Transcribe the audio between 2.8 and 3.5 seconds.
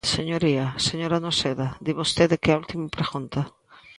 pregunta.